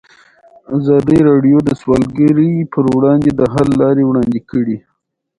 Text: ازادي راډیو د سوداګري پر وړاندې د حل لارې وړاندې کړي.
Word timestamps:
ازادي 0.77 1.17
راډیو 1.29 1.57
د 1.63 1.69
سوداګري 1.81 2.51
پر 2.73 2.83
وړاندې 2.95 3.29
د 3.39 3.41
حل 3.53 3.69
لارې 3.81 4.03
وړاندې 4.05 4.39
کړي. 4.49 4.77